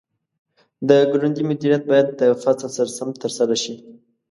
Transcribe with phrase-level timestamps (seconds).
[0.87, 3.75] د کروندې مدیریت باید د فصل سره سم ترسره شي.